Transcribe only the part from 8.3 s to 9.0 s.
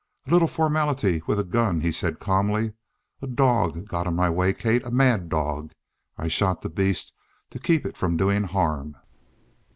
harm."